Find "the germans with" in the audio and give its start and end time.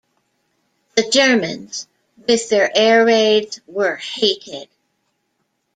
0.95-2.49